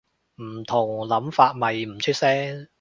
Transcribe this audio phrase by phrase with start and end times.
[0.37, 2.67] 唔同諗法咪唔出聲